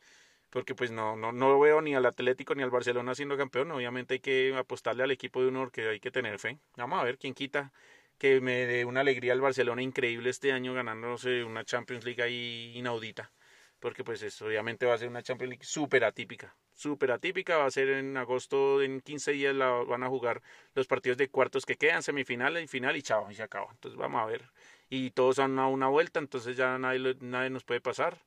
porque 0.50 0.76
pues 0.76 0.92
no, 0.92 1.16
no, 1.16 1.32
no 1.32 1.60
veo 1.60 1.82
ni 1.82 1.96
al 1.96 2.06
Atlético 2.06 2.56
ni 2.56 2.64
al 2.64 2.70
Barcelona 2.70 3.16
siendo 3.16 3.38
campeón. 3.38 3.72
Obviamente 3.72 4.16
hay 4.16 4.20
que 4.20 4.56
apostarle 4.56 5.04
al 5.04 5.12
equipo 5.12 5.42
de 5.42 5.50
uno 5.50 5.70
que 5.70 5.90
hay 5.90 6.00
que 6.00 6.12
tener 6.12 6.40
fe. 6.40 6.60
Vamos 6.78 7.00
a 7.00 7.04
ver 7.04 7.18
quién 7.18 7.34
quita 7.34 7.72
que 8.18 8.42
me 8.42 8.66
dé 8.66 8.86
una 8.86 9.02
alegría 9.02 9.34
al 9.34 9.42
Barcelona 9.42 9.82
increíble 9.82 10.30
este 10.30 10.52
año 10.52 10.74
ganándose 10.74 11.44
una 11.44 11.64
Champions 11.66 12.06
League 12.06 12.22
ahí 12.24 12.72
inaudita. 12.76 13.32
Porque 13.80 14.04
pues 14.04 14.42
obviamente 14.42 14.88
va 14.88 14.96
a 14.96 14.98
ser 14.98 15.08
una 15.08 15.22
Champions 15.22 15.50
League 15.50 15.66
súper 15.66 16.04
atípica. 16.04 16.56
Súper 16.74 17.12
atípica, 17.12 17.58
va 17.58 17.66
a 17.66 17.72
ser 17.72 17.90
en 17.90 18.18
agosto, 18.18 18.82
en 18.82 19.02
15 19.02 19.32
días 19.34 19.56
la, 19.56 19.70
van 19.70 20.04
a 20.04 20.08
jugar 20.10 20.42
los 20.74 20.88
partidos 20.88 21.18
de 21.18 21.30
cuartos 21.30 21.66
que 21.66 21.76
quedan, 21.76 22.02
semifinal 22.04 22.58
y 22.60 22.68
final 22.68 22.96
y 22.98 23.02
chao, 23.04 23.30
y 23.30 23.36
se 23.36 23.44
acaba. 23.44 23.68
Entonces 23.72 23.98
vamos 23.98 24.22
a 24.22 24.26
ver. 24.26 24.50
Y 24.90 25.12
todos 25.12 25.36
son 25.36 25.60
a 25.60 25.68
una 25.68 25.88
vuelta, 25.88 26.20
entonces 26.20 26.58
ya 26.58 26.78
nadie, 26.80 27.18
nadie 27.22 27.50
nos 27.50 27.64
puede 27.64 27.82
pasar 27.82 28.20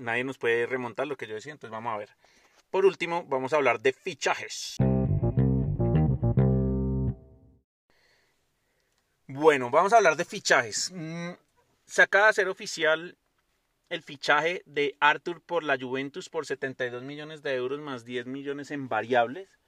nadie 0.00 0.24
nos 0.24 0.38
puede 0.38 0.66
remontar 0.66 1.06
lo 1.06 1.16
que 1.16 1.26
yo 1.26 1.34
decía, 1.34 1.52
entonces 1.52 1.70
vamos 1.70 1.94
a 1.94 1.98
ver. 1.98 2.10
Por 2.70 2.86
último, 2.86 3.24
vamos 3.26 3.52
a 3.52 3.56
hablar 3.56 3.80
de 3.80 3.92
fichajes. 3.92 4.76
Bueno, 9.26 9.70
vamos 9.70 9.92
a 9.92 9.96
hablar 9.96 10.16
de 10.16 10.24
fichajes. 10.24 10.90
Mm, 10.94 11.30
se 11.86 12.02
acaba 12.02 12.24
de 12.24 12.30
hacer 12.30 12.48
oficial 12.48 13.16
el 13.88 14.02
fichaje 14.02 14.62
de 14.66 14.96
Arthur 15.00 15.40
por 15.42 15.64
la 15.64 15.76
Juventus 15.78 16.28
por 16.28 16.46
72 16.46 17.02
millones 17.02 17.42
de 17.42 17.54
euros 17.54 17.80
más 17.80 18.04
10 18.04 18.26
millones 18.26 18.70
en 18.70 18.88
variables. 18.88 19.58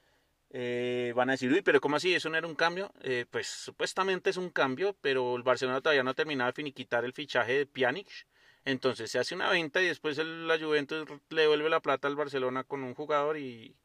Eh, 0.50 1.12
van 1.16 1.30
a 1.30 1.32
decir, 1.32 1.50
uy, 1.50 1.62
pero 1.62 1.80
¿cómo 1.80 1.96
así? 1.96 2.14
¿Eso 2.14 2.28
no 2.28 2.36
era 2.36 2.46
un 2.46 2.54
cambio? 2.54 2.92
Eh, 3.02 3.24
pues 3.30 3.48
supuestamente 3.48 4.30
es 4.30 4.36
un 4.36 4.50
cambio, 4.50 4.94
pero 5.00 5.34
el 5.36 5.42
Barcelona 5.42 5.80
todavía 5.80 6.02
no 6.04 6.10
ha 6.10 6.14
terminado 6.14 6.48
de 6.48 6.54
finiquitar 6.54 7.04
el 7.04 7.12
fichaje 7.12 7.58
de 7.58 7.66
Pjanic. 7.66 8.08
Entonces 8.64 9.10
se 9.10 9.18
hace 9.18 9.34
una 9.34 9.50
venta 9.50 9.82
y 9.82 9.86
después 9.86 10.18
la 10.18 10.58
Juventus 10.58 11.08
le 11.30 11.42
devuelve 11.42 11.68
la 11.68 11.80
plata 11.80 12.08
al 12.08 12.16
Barcelona 12.16 12.64
con 12.64 12.84
un 12.84 12.94
jugador 12.94 13.38
y, 13.38 13.76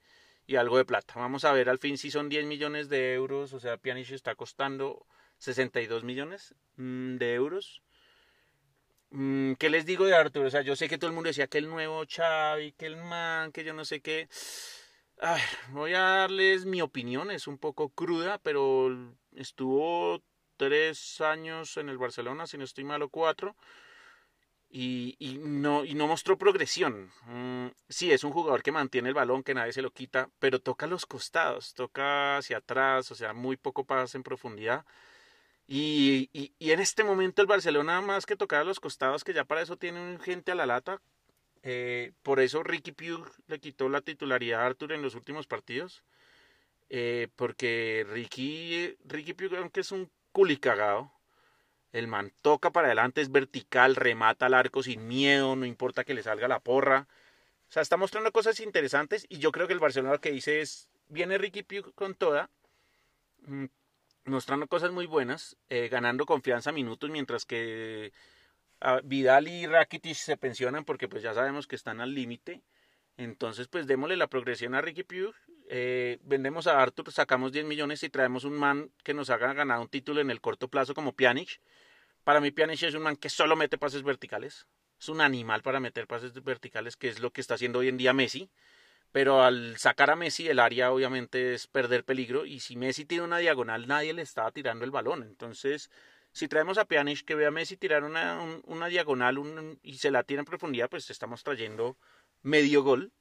algo 0.56 0.78
de 0.78 0.86
plata. 0.86 1.16
Vamos 1.16 1.46
a 1.46 1.52
ver 1.52 1.70
al 1.70 1.80
fin 1.80 1.98
si 1.98 2.12
son 2.12 2.30
10 2.30 2.46
millones 2.46 2.88
de 2.90 3.14
euros, 3.14 3.54
o 3.54 3.60
sea, 3.60 3.78
Pjanic 3.78 4.12
está 4.12 4.36
costando 4.36 5.06
62 5.40 6.04
millones 6.04 6.56
mm, 6.78 7.18
de 7.18 7.34
euros. 7.34 7.82
Mm, 9.10 9.54
¿Qué 9.54 9.70
les 9.70 9.86
digo 9.86 10.06
de 10.06 10.16
Arthur? 10.16 10.46
O 10.46 10.50
sea, 10.50 10.62
yo 10.62 10.76
sé 10.76 10.88
que 10.90 10.98
todo 10.98 11.10
el 11.10 11.16
mundo 11.16 11.30
decía 11.30 11.48
que 11.48 11.58
el 11.58 11.70
nuevo 11.70 12.04
Xavi, 12.08 12.74
que 12.74 12.86
el 12.86 12.98
man, 12.98 13.52
que 13.52 13.64
yo 13.64 13.74
no 13.74 13.86
sé 13.86 14.02
qué. 14.02 14.30
voy 15.72 15.94
a 15.94 16.02
darles 16.02 16.66
mi 16.66 16.82
opinión, 16.82 17.32
es 17.32 17.48
un 17.48 17.58
poco 17.58 17.90
cruda, 17.90 18.38
pero 18.40 19.16
estuvo 19.36 20.22
tres 20.58 21.22
años 21.22 21.78
en 21.78 21.90
el 21.90 21.98
Barcelona, 21.98 22.48
si 22.48 22.58
no 22.58 22.66
estoy 22.66 22.84
malo, 22.84 23.10
cuatro. 23.10 23.56
Y, 24.70 25.40
no, 25.42 25.86
y 25.86 25.94
no 25.94 26.08
mostró 26.08 26.38
progresión. 26.38 27.10
Mm, 27.26 27.68
sí, 27.90 28.12
es 28.12 28.24
un 28.24 28.32
jugador 28.32 28.62
que 28.64 28.72
mantiene 28.72 29.10
el 29.10 29.16
balón, 29.16 29.44
que 29.44 29.54
nadie 29.54 29.74
se 29.74 29.82
lo 29.82 29.92
quita, 29.92 30.30
pero 30.40 30.60
toca 30.60 30.88
los 30.88 31.06
costados, 31.06 31.74
toca 31.74 32.38
hacia 32.38 32.58
atrás, 32.58 33.12
o 33.12 33.16
sea, 33.16 33.34
muy 33.34 33.58
poco 33.58 33.86
pasa 33.86 34.18
en 34.18 34.24
profundidad. 34.24 34.86
Y, 35.68 36.30
en 36.60 36.80
este 36.80 37.04
momento 37.04 37.42
el 37.42 37.48
Barcelona 37.48 38.02
más 38.02 38.26
que 38.26 38.38
tocar 38.38 38.62
a 38.62 38.64
los 38.64 38.80
costados, 38.80 39.24
que 39.24 39.34
ya 39.34 39.46
para 39.46 39.62
eso 39.62 39.78
tiene 39.78 40.18
gente 40.20 40.52
a 40.52 40.56
la 40.56 40.66
lata. 40.66 41.02
Eh, 41.64 42.14
por 42.24 42.40
eso 42.40 42.64
Ricky 42.64 42.92
Pugh 42.94 43.30
le 43.48 43.60
quitó 43.60 43.90
la 43.90 44.02
titularidad 44.02 44.62
a 44.62 44.66
Arthur 44.68 44.94
en 44.94 45.02
los 45.02 45.16
últimos 45.16 45.48
partidos. 45.48 46.04
Eh, 46.90 47.28
porque 47.36 48.06
Ricky, 48.10 48.96
Ricky 49.06 49.34
Pugh, 49.34 49.56
aunque 49.58 49.82
es 49.82 49.92
un 49.92 50.10
culicagado, 50.32 51.12
el 51.94 52.08
man 52.08 52.34
toca 52.42 52.72
para 52.72 52.88
adelante, 52.88 53.22
es 53.22 53.32
vertical, 53.32 53.96
remata 53.96 54.48
al 54.48 54.54
arco 54.54 54.84
sin 54.84 55.08
miedo, 55.08 55.56
no 55.56 55.66
importa 55.66 56.04
que 56.04 56.14
le 56.14 56.24
salga 56.24 56.48
la 56.48 56.60
porra. 56.60 57.08
O 57.70 57.72
sea, 57.72 57.82
está 57.82 57.98
mostrando 57.98 58.32
cosas 58.32 58.60
interesantes 58.60 59.26
y 59.30 59.40
yo 59.40 59.52
creo 59.52 59.68
que 59.68 59.74
el 59.74 59.80
Barcelona 59.80 60.14
lo 60.14 60.22
que 60.22 60.32
dice 60.32 60.62
es, 60.62 60.90
viene 61.10 61.38
Ricky 61.38 61.64
Pugh 61.64 61.94
con 61.96 62.16
toda, 62.16 62.50
mm, 63.46 63.66
mostrando 64.26 64.68
cosas 64.68 64.92
muy 64.92 65.06
buenas, 65.06 65.58
eh, 65.70 65.90
ganando 65.90 66.26
confianza 66.26 66.72
minutos, 66.72 67.10
mientras 67.10 67.46
que 67.46 68.14
ah, 68.82 69.02
Vidal 69.04 69.48
y 69.48 69.66
Rakitic 69.68 70.16
se 70.16 70.38
pensionan 70.38 70.86
porque 70.86 71.08
pues 71.08 71.24
ya 71.24 71.34
sabemos 71.34 71.68
que 71.68 71.76
están 71.76 72.02
al 72.02 72.14
límite. 72.14 72.62
Entonces 73.18 73.68
pues 73.68 73.88
démosle 73.88 74.18
la 74.18 74.28
progresión 74.28 74.76
a 74.76 74.82
Ricky 74.82 75.04
Pugh, 75.04 75.34
eh, 75.68 76.20
vendemos 76.24 76.68
a 76.68 76.82
Arthur, 76.82 77.12
sacamos 77.12 77.52
10 77.52 77.66
millones 77.66 78.04
y 78.04 78.10
traemos 78.10 78.44
un 78.44 78.54
man 78.54 78.92
que 79.04 79.14
nos 79.14 79.30
haga 79.30 79.54
ganar 79.54 79.80
un 79.80 79.90
título 79.90 80.22
en 80.22 80.32
el 80.32 80.42
corto 80.42 80.68
plazo 80.68 80.94
como 80.94 81.14
Pjanic. 81.14 81.62
Para 82.24 82.42
mí 82.42 82.52
Pjanic 82.52 82.84
es 82.84 82.96
un 82.96 83.04
man 83.04 83.16
que 83.16 83.30
solo 83.30 83.56
mete 83.56 83.78
pases 83.78 84.04
verticales, 84.04 84.68
es 85.00 85.10
un 85.10 85.22
animal 85.22 85.62
para 85.62 85.80
meter 85.80 86.08
pases 86.08 86.34
verticales, 86.44 86.98
que 86.98 87.10
es 87.10 87.20
lo 87.20 87.32
que 87.32 87.42
está 87.42 87.56
haciendo 87.56 87.80
hoy 87.80 87.88
en 87.90 87.98
día 87.98 88.14
Messi 88.14 88.50
pero 89.12 89.42
al 89.42 89.78
sacar 89.78 90.12
a 90.12 90.16
Messi 90.16 90.48
el 90.48 90.60
área 90.60 90.92
obviamente 90.92 91.54
es 91.54 91.68
perder 91.68 92.04
peligro 92.04 92.46
y 92.46 92.60
si 92.60 92.76
Messi 92.76 93.06
tiene 93.06 93.24
una 93.24 93.38
diagonal 93.38 93.88
nadie 93.88 94.14
le 94.14 94.22
estaba 94.22 94.52
tirando 94.52 94.86
el 94.86 94.92
balón. 94.92 95.24
Entonces, 95.24 95.90
si 96.32 96.48
traemos 96.48 96.78
a 96.78 96.86
Pjanic 96.86 97.24
que 97.26 97.36
ve 97.36 97.46
a 97.46 97.52
Messi 97.52 97.78
tirar 97.78 98.04
una, 98.04 98.40
una 98.66 98.88
diagonal 98.88 99.40
y 99.82 99.98
se 99.98 100.12
la 100.12 100.24
tiene 100.24 100.42
en 100.42 100.46
profundidad, 100.46 100.90
pues 100.90 101.10
estamos 101.10 101.44
trayendo 101.44 101.98
medio 102.44 102.84
gol. 102.84 103.12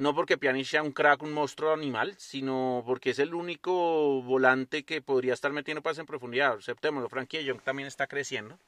No 0.00 0.14
porque 0.14 0.38
Pjanic 0.38 0.64
sea 0.64 0.82
un 0.82 0.92
crack, 0.92 1.22
un 1.22 1.34
monstruo 1.34 1.74
animal, 1.74 2.14
sino 2.16 2.82
porque 2.86 3.10
es 3.10 3.18
el 3.18 3.34
único 3.34 4.22
volante 4.22 4.82
que 4.82 5.02
podría 5.02 5.34
estar 5.34 5.52
metiendo 5.52 5.82
pases 5.82 5.98
en 5.98 6.06
profundidad. 6.06 6.54
Aceptémoslo, 6.54 7.10
Frankie 7.10 7.44
Young 7.44 7.60
también 7.60 7.86
está 7.86 8.06
creciendo. 8.06 8.58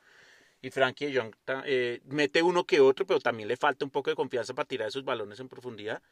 Y 0.61 0.69
Frankie 0.69 1.11
Young 1.11 1.35
eh, 1.65 2.03
mete 2.05 2.43
uno 2.43 2.65
que 2.65 2.81
otro, 2.81 3.07
pero 3.07 3.19
también 3.19 3.49
le 3.49 3.57
falta 3.57 3.83
un 3.87 3.91
poco 3.91 4.11
de 4.11 4.17
confianza 4.17 4.53
para 4.53 4.69
tirar 4.69 4.89
esos 4.89 5.07
balones 5.07 5.41
en 5.41 5.49
profundidad. 5.49 6.03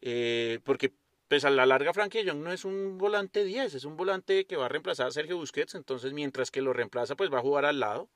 Eh, 0.00 0.60
porque 0.64 0.94
pues 1.28 1.44
a 1.44 1.50
la 1.50 1.66
larga 1.66 1.92
Frankie 1.92 2.24
Young 2.24 2.38
no 2.38 2.50
es 2.50 2.64
un 2.64 2.96
volante 2.96 3.44
10, 3.44 3.74
es 3.74 3.84
un 3.84 3.98
volante 3.98 4.46
que 4.46 4.56
va 4.56 4.64
a 4.64 4.68
reemplazar 4.70 5.08
a 5.08 5.10
Sergio 5.10 5.36
Busquets, 5.36 5.74
entonces 5.74 6.14
mientras 6.14 6.50
que 6.50 6.62
lo 6.62 6.72
reemplaza 6.72 7.16
pues 7.16 7.30
va 7.30 7.38
a 7.38 7.42
jugar 7.42 7.66
al 7.66 7.80
lado, 7.80 8.08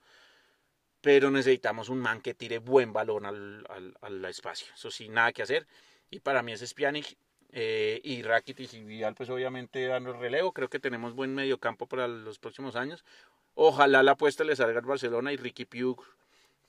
pero 1.03 1.31
necesitamos 1.31 1.91
un 1.91 1.99
man 1.99 2.21
que 2.23 2.35
tire 2.35 2.59
buen 2.59 2.93
balón 2.93 3.27
al, 3.27 3.67
al, 4.01 4.25
espacio, 4.25 4.73
eso 4.75 4.91
sí, 4.91 5.09
nada 5.09 5.33
que 5.33 5.43
hacer, 5.43 5.67
y 6.11 6.21
para 6.21 6.43
mí 6.43 6.53
es 6.53 6.75
Pjanic 6.75 7.17
eh, 7.53 8.01
y 8.05 8.23
Rakitic 8.23 8.73
y 8.75 8.85
Vidal 8.85 9.15
pues 9.15 9.31
obviamente 9.31 9.87
dando 9.87 10.11
el 10.11 10.19
relevo, 10.19 10.53
creo 10.53 10.69
que 10.69 10.79
tenemos 10.79 11.15
buen 11.15 11.35
mediocampo 11.35 11.87
para 11.87 12.09
los 12.09 12.39
próximos 12.39 12.77
años, 12.77 13.05
ojalá 13.55 14.03
la 14.03 14.13
apuesta 14.13 14.45
le 14.45 14.57
salga 14.57 14.79
al 14.79 14.87
Barcelona 14.87 15.33
y 15.33 15.37
Ricky 15.37 15.65
Pugh 15.65 16.05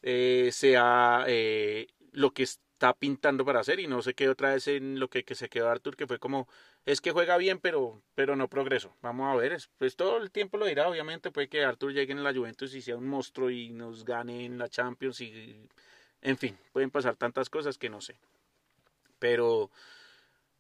eh, 0.02 0.50
sea 0.54 1.26
eh, 1.28 1.88
lo 2.14 2.32
que 2.32 2.44
está 2.44 2.94
pintando 2.94 3.44
para 3.44 3.60
hacer 3.60 3.80
y 3.80 3.88
no 3.88 4.02
se 4.02 4.14
quedó 4.14 4.32
otra 4.32 4.54
vez 4.54 4.68
en 4.68 5.00
lo 5.00 5.10
que, 5.10 5.26
que 5.26 5.36
se 5.36 5.50
quedó 5.50 5.70
Arthur, 5.70 5.98
que 5.98 6.08
fue 6.08 6.20
como, 6.20 6.48
es 6.86 7.02
que 7.02 7.12
juega 7.12 7.38
bien, 7.38 7.60
pero, 7.60 8.02
pero 8.16 8.36
no 8.38 8.48
progreso. 8.48 8.96
Vamos 9.02 9.28
a 9.28 9.36
ver, 9.36 9.58
pues 9.78 9.98
todo 9.98 10.18
el 10.18 10.32
tiempo 10.32 10.58
lo 10.58 10.66
dirá, 10.66 10.88
obviamente 10.88 11.32
puede 11.32 11.50
que 11.50 11.64
Arthur 11.64 11.92
llegue 11.92 12.14
en 12.14 12.24
la 12.24 12.34
Juventus 12.34 12.74
y 12.74 12.82
sea 12.82 12.96
un 12.96 13.08
monstruo 13.08 13.50
y 13.50 13.70
nos 13.70 14.06
gane 14.06 14.46
en 14.46 14.58
la 14.58 14.70
Champions 14.70 15.20
y, 15.20 15.60
en 16.22 16.38
fin, 16.38 16.58
pueden 16.72 16.90
pasar 16.90 17.16
tantas 17.18 17.50
cosas 17.50 17.78
que 17.78 17.90
no 17.90 18.00
sé. 18.00 18.16
Pero, 19.20 19.72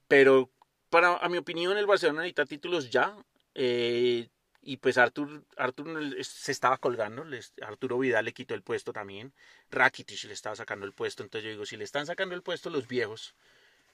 pero, 0.07 0.49
para, 0.89 1.17
a 1.17 1.29
mi 1.29 1.37
opinión, 1.37 1.77
el 1.77 1.85
Barcelona 1.87 2.21
necesita 2.21 2.45
títulos 2.45 2.89
ya. 2.89 3.15
Eh, 3.55 4.29
y 4.61 4.77
pues 4.77 4.97
Artur, 4.97 5.43
Artur 5.57 6.23
se 6.23 6.51
estaba 6.51 6.77
colgando, 6.77 7.25
Arturo 7.61 7.97
Vidal 7.97 8.25
le 8.25 8.33
quitó 8.33 8.53
el 8.53 8.61
puesto 8.61 8.91
también, 8.93 9.33
Rakitic 9.71 10.25
le 10.25 10.33
estaba 10.33 10.55
sacando 10.55 10.85
el 10.85 10.93
puesto, 10.93 11.23
entonces 11.23 11.45
yo 11.45 11.51
digo, 11.51 11.65
si 11.65 11.77
le 11.77 11.85
están 11.85 12.05
sacando 12.05 12.35
el 12.35 12.43
puesto 12.43 12.69
los 12.69 12.87
viejos, 12.87 13.35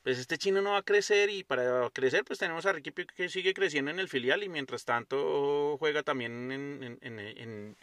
pues 0.04 0.20
este 0.20 0.38
chino 0.38 0.62
no 0.62 0.72
va 0.72 0.80
a 0.80 0.84
crecer 0.84 1.30
y 1.30 1.44
para 1.44 1.90
crecer 1.92 2.24
pues 2.26 2.40
tenemos 2.40 2.66
a 2.66 2.74
Ricky 2.74 2.92
que 2.92 3.30
sigue 3.30 3.54
creciendo 3.54 3.92
en 3.92 4.00
el 4.00 4.10
filial 4.10 4.44
y 4.44 4.50
mientras 4.50 4.86
tanto 4.86 5.78
juega 5.80 6.04
también 6.04 6.52
en, 6.52 7.00
en, 7.02 7.78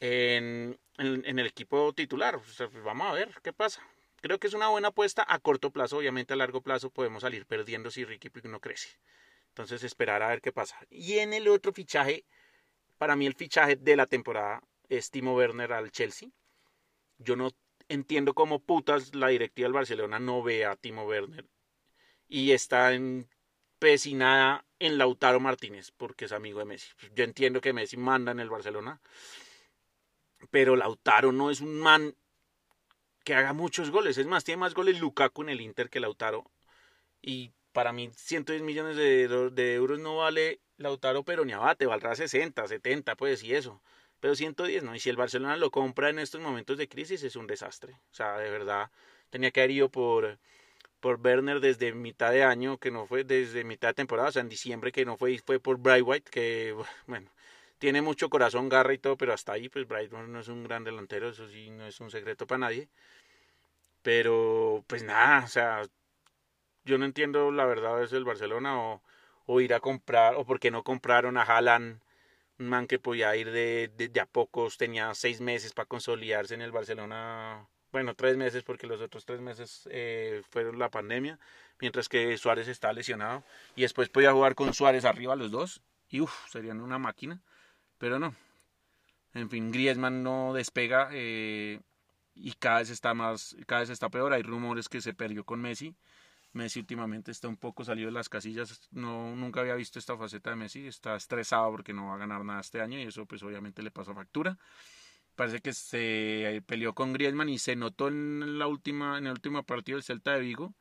en, 0.00 0.78
en 0.98 1.38
el 1.38 1.46
equipo 1.46 1.92
titular. 1.92 2.38
pues 2.40 2.70
vamos 2.84 3.08
a 3.08 3.14
ver 3.14 3.30
qué 3.42 3.52
pasa. 3.52 3.82
Creo 4.24 4.38
que 4.38 4.46
es 4.46 4.54
una 4.54 4.68
buena 4.68 4.88
apuesta 4.88 5.22
a 5.28 5.38
corto 5.38 5.70
plazo, 5.70 5.98
obviamente 5.98 6.32
a 6.32 6.36
largo 6.36 6.62
plazo 6.62 6.88
podemos 6.88 7.20
salir 7.20 7.44
perdiendo 7.44 7.90
si 7.90 8.06
Ricky 8.06 8.30
no 8.44 8.58
crece. 8.58 8.88
Entonces 9.48 9.84
esperar 9.84 10.22
a 10.22 10.28
ver 10.28 10.40
qué 10.40 10.50
pasa. 10.50 10.78
Y 10.88 11.18
en 11.18 11.34
el 11.34 11.46
otro 11.46 11.74
fichaje, 11.74 12.24
para 12.96 13.16
mí 13.16 13.26
el 13.26 13.34
fichaje 13.34 13.76
de 13.76 13.96
la 13.96 14.06
temporada 14.06 14.62
es 14.88 15.10
Timo 15.10 15.34
Werner 15.34 15.74
al 15.74 15.90
Chelsea. 15.90 16.30
Yo 17.18 17.36
no 17.36 17.50
entiendo 17.88 18.32
cómo 18.32 18.60
putas 18.60 19.14
la 19.14 19.28
directiva 19.28 19.66
del 19.66 19.74
Barcelona 19.74 20.18
no 20.18 20.42
ve 20.42 20.64
a 20.64 20.74
Timo 20.76 21.04
Werner 21.04 21.44
y 22.26 22.52
está 22.52 22.94
empecinada 22.94 24.64
en 24.78 24.96
Lautaro 24.96 25.38
Martínez 25.38 25.90
porque 25.90 26.24
es 26.24 26.32
amigo 26.32 26.60
de 26.60 26.64
Messi. 26.64 26.88
Yo 27.14 27.24
entiendo 27.24 27.60
que 27.60 27.74
Messi 27.74 27.98
manda 27.98 28.32
en 28.32 28.40
el 28.40 28.48
Barcelona, 28.48 29.02
pero 30.50 30.76
Lautaro 30.76 31.30
no 31.30 31.50
es 31.50 31.60
un 31.60 31.78
man 31.78 32.16
que 33.24 33.34
haga 33.34 33.52
muchos 33.52 33.90
goles. 33.90 34.18
Es 34.18 34.26
más, 34.26 34.44
tiene 34.44 34.60
más 34.60 34.74
goles 34.74 35.00
Lukaku 35.00 35.42
en 35.42 35.48
el 35.48 35.60
Inter 35.60 35.90
que 35.90 36.00
Lautaro. 36.00 36.44
Y 37.22 37.52
para 37.72 37.92
mí 37.92 38.10
110 38.14 38.62
millones 38.62 38.96
de, 38.96 39.74
euros 39.74 39.98
no 39.98 40.18
vale 40.18 40.60
Lautaro 40.76 41.24
pero 41.24 41.44
ni 41.44 41.52
abate, 41.52 41.86
valdrá 41.86 42.14
60, 42.14 42.66
70, 42.68 43.16
pues 43.16 43.42
y 43.42 43.54
eso. 43.54 43.82
Pero 44.20 44.34
110 44.34 44.84
no, 44.84 44.94
y 44.94 45.00
si 45.00 45.10
el 45.10 45.16
Barcelona 45.16 45.56
lo 45.56 45.70
compra 45.70 46.08
en 46.10 46.18
estos 46.18 46.40
momentos 46.40 46.78
de 46.78 46.88
crisis 46.88 47.22
es 47.24 47.36
un 47.36 47.46
desastre. 47.46 47.94
O 48.12 48.14
sea, 48.14 48.38
de 48.38 48.50
verdad, 48.50 48.90
tenía 49.30 49.50
que 49.50 49.60
haber 49.60 49.72
ido 49.72 49.88
por, 49.90 50.38
por 51.00 51.20
Werner 51.20 51.60
desde 51.60 51.92
mitad 51.92 52.32
de 52.32 52.44
año, 52.44 52.78
que 52.78 52.90
no 52.90 53.06
fue 53.06 53.24
desde 53.24 53.64
mitad 53.64 53.88
de 53.88 53.94
temporada, 53.94 54.28
o 54.30 54.32
sea, 54.32 54.42
en 54.42 54.48
diciembre 54.48 54.92
que 54.92 55.04
no 55.04 55.16
fue, 55.16 55.38
fue 55.38 55.60
por 55.60 55.78
Bright 55.78 56.04
White, 56.06 56.30
que 56.30 56.74
bueno, 57.06 57.30
tiene 57.84 58.00
mucho 58.00 58.30
corazón, 58.30 58.70
garra 58.70 58.94
y 58.94 58.98
todo, 58.98 59.18
pero 59.18 59.34
hasta 59.34 59.52
ahí, 59.52 59.68
pues 59.68 59.86
Bright 59.86 60.10
no 60.10 60.40
es 60.40 60.48
un 60.48 60.64
gran 60.64 60.84
delantero, 60.84 61.28
eso 61.28 61.46
sí, 61.50 61.68
no 61.68 61.86
es 61.86 62.00
un 62.00 62.10
secreto 62.10 62.46
para 62.46 62.60
nadie. 62.60 62.88
Pero, 64.00 64.82
pues 64.86 65.02
nada, 65.02 65.44
o 65.44 65.48
sea, 65.48 65.82
yo 66.86 66.96
no 66.96 67.04
entiendo 67.04 67.50
la 67.50 67.66
verdad 67.66 68.02
es 68.02 68.14
el 68.14 68.24
Barcelona 68.24 68.80
o, 68.80 69.02
o 69.44 69.60
ir 69.60 69.74
a 69.74 69.80
comprar, 69.80 70.34
o 70.36 70.46
por 70.46 70.60
qué 70.60 70.70
no 70.70 70.82
compraron 70.82 71.36
a 71.36 71.42
Haaland, 71.42 72.00
un 72.58 72.68
man 72.70 72.86
que 72.86 72.98
podía 72.98 73.36
ir 73.36 73.50
de, 73.50 73.90
de, 73.94 74.18
a 74.18 74.24
pocos, 74.24 74.78
tenía 74.78 75.14
seis 75.14 75.42
meses 75.42 75.74
para 75.74 75.84
consolidarse 75.84 76.54
en 76.54 76.62
el 76.62 76.72
Barcelona, 76.72 77.68
bueno, 77.92 78.14
tres 78.14 78.38
meses 78.38 78.62
porque 78.62 78.86
los 78.86 79.02
otros 79.02 79.26
tres 79.26 79.42
meses 79.42 79.86
eh, 79.90 80.42
fueron 80.48 80.78
la 80.78 80.90
pandemia, 80.90 81.38
mientras 81.80 82.08
que 82.08 82.34
Suárez 82.38 82.66
está 82.66 82.94
lesionado 82.94 83.44
y 83.76 83.82
después 83.82 84.08
podía 84.08 84.32
jugar 84.32 84.54
con 84.54 84.72
Suárez 84.72 85.04
arriba 85.04 85.36
los 85.36 85.50
dos 85.50 85.82
y 86.08 86.22
uff, 86.22 86.48
serían 86.48 86.80
una 86.80 86.98
máquina, 86.98 87.42
pero 88.04 88.18
no. 88.18 88.34
En 89.32 89.48
fin, 89.48 89.72
Griezmann 89.72 90.22
no 90.22 90.52
despega 90.52 91.08
eh, 91.12 91.80
y 92.34 92.52
cada 92.52 92.80
vez 92.80 92.90
está 92.90 93.14
más, 93.14 93.56
cada 93.66 93.80
vez 93.80 93.88
está 93.88 94.10
peor. 94.10 94.34
Hay 94.34 94.42
rumores 94.42 94.90
que 94.90 95.00
se 95.00 95.14
perdió 95.14 95.44
con 95.44 95.62
Messi. 95.62 95.96
Messi 96.52 96.80
últimamente 96.80 97.30
está 97.30 97.48
un 97.48 97.56
poco 97.56 97.82
salido 97.82 98.08
de 98.08 98.12
las 98.12 98.28
casillas. 98.28 98.90
No, 98.90 99.34
nunca 99.34 99.60
había 99.60 99.74
visto 99.74 99.98
esta 99.98 100.18
faceta 100.18 100.50
de 100.50 100.56
Messi. 100.56 100.86
Está 100.86 101.16
estresado 101.16 101.70
porque 101.70 101.94
no 101.94 102.08
va 102.08 102.16
a 102.16 102.18
ganar 102.18 102.44
nada 102.44 102.60
este 102.60 102.82
año 102.82 102.98
y 102.98 103.04
eso 103.04 103.24
pues 103.24 103.42
obviamente 103.42 103.82
le 103.82 103.90
pasa 103.90 104.12
factura. 104.12 104.58
Parece 105.34 105.60
que 105.60 105.72
se 105.72 106.62
peleó 106.66 106.94
con 106.94 107.14
Griezmann 107.14 107.48
y 107.48 107.58
se 107.58 107.74
notó 107.74 108.08
en 108.08 108.58
la 108.58 108.66
última, 108.66 109.16
en 109.16 109.28
el 109.28 109.32
último 109.32 109.62
partido 109.62 109.96
del 109.96 110.04
Celta 110.04 110.34
de 110.34 110.40
Vigo. 110.40 110.74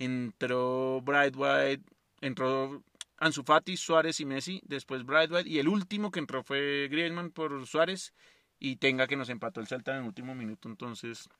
Entró 0.00 1.00
Bright 1.02 1.36
White, 1.36 1.84
entró 2.20 2.82
Ansu 3.24 3.42
Fati, 3.42 3.78
Suárez 3.78 4.20
y 4.20 4.26
Messi, 4.26 4.60
después 4.66 5.02
Bright 5.06 5.32
White 5.32 5.48
y 5.48 5.58
el 5.58 5.68
último 5.68 6.10
que 6.10 6.18
entró 6.18 6.42
fue 6.42 6.88
Griezmann 6.90 7.30
por 7.30 7.66
Suárez 7.66 8.12
y 8.58 8.76
tenga 8.76 9.06
que 9.06 9.16
nos 9.16 9.30
empató 9.30 9.60
el 9.60 9.66
Celta 9.66 9.92
en 9.92 10.02
el 10.02 10.06
último 10.08 10.34
minuto, 10.34 10.68
entonces 10.68 11.30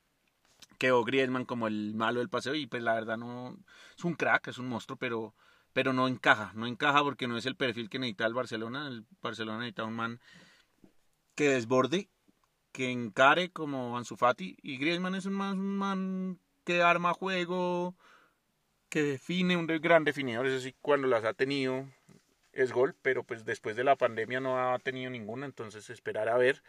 quedó 0.79 1.03
Griezmann 1.03 1.45
como 1.45 1.67
el 1.67 1.93
malo 1.93 2.21
del 2.21 2.29
paseo 2.29 2.55
y 2.55 2.65
pues 2.65 2.81
la 2.81 2.95
verdad 2.95 3.17
no 3.17 3.55
es 3.95 4.03
un 4.03 4.15
crack, 4.15 4.47
es 4.47 4.57
un 4.57 4.67
monstruo, 4.67 4.97
pero 4.97 5.35
pero 5.73 5.93
no 5.93 6.07
encaja, 6.07 6.53
no 6.55 6.65
encaja 6.65 7.03
porque 7.03 7.27
no 7.27 7.37
es 7.37 7.45
el 7.45 7.55
perfil 7.55 7.87
que 7.87 7.99
necesita 7.99 8.25
el 8.25 8.33
Barcelona, 8.33 8.87
el 8.87 9.05
Barcelona 9.21 9.59
necesita 9.59 9.83
un 9.83 9.93
man 9.93 10.19
que 11.35 11.49
desborde, 11.49 12.09
que 12.71 12.89
encare 12.89 13.51
como 13.51 13.95
Ansu 13.95 14.15
Fati 14.15 14.57
y 14.63 14.77
Griezmann 14.77 15.13
es 15.13 15.27
un 15.27 15.33
man, 15.33 15.59
un 15.59 15.77
man 15.77 16.39
que 16.63 16.81
arma 16.81 17.13
juego, 17.13 17.95
que 18.95 19.03
define 19.03 19.57
un 19.57 19.67
gran 19.67 20.05
definidor, 20.05 20.47
eso 20.47 20.61
sí, 20.61 20.73
cuando 20.81 21.09
las 21.09 21.25
ha 21.25 21.33
tenido 21.33 21.85
es 22.53 22.71
gol, 22.71 22.95
pero 23.01 23.25
pues 23.25 23.43
después 23.43 23.75
de 23.75 23.83
la 23.83 23.97
pandemia 23.97 24.39
no 24.39 24.57
ha 24.57 24.79
tenido 24.79 25.11
ninguna, 25.11 25.45
entonces 25.45 25.89
esperar 25.89 26.29
a 26.29 26.37
ver. 26.37 26.63